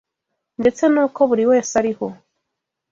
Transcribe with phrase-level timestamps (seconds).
[0.61, 2.07] ndetse n’uko buri wese ariho